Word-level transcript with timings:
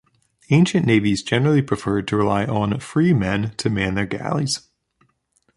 Ancient 0.49 0.83
navies 0.87 1.21
generally 1.21 1.61
preferred 1.61 2.07
to 2.07 2.17
rely 2.17 2.45
on 2.45 2.79
free 2.79 3.13
men 3.13 3.51
to 3.57 3.69
man 3.69 3.93
their 3.93 4.07
galleys. 4.07 4.61